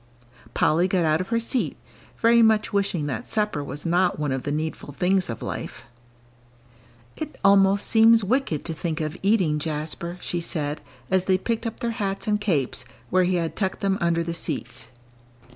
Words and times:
Polly 0.55 0.87
got 0.87 1.05
out 1.05 1.21
of 1.21 1.27
her 1.27 1.39
seat, 1.39 1.77
very 2.17 2.41
much 2.41 2.73
wishing 2.73 3.05
that 3.05 3.27
supper 3.27 3.63
was 3.63 3.85
not 3.85 4.17
one 4.17 4.31
of 4.31 4.41
the 4.41 4.51
needful 4.51 4.93
things 4.93 5.29
of 5.29 5.43
life. 5.43 5.83
"It 7.15 7.37
almost 7.43 7.85
seems 7.85 8.23
wicked 8.23 8.65
to 8.65 8.73
think 8.73 8.99
of 8.99 9.15
eating, 9.21 9.59
Jasper," 9.59 10.17
she 10.19 10.41
said, 10.41 10.81
as 11.11 11.25
they 11.25 11.37
picked 11.37 11.67
up 11.67 11.81
their 11.81 11.91
hats 11.91 12.25
and 12.25 12.41
capes, 12.41 12.83
where 13.11 13.25
he 13.25 13.35
had 13.35 13.55
tucked 13.55 13.81
them 13.81 13.99
under 14.01 14.23
the 14.23 14.33
seats. 14.33 14.87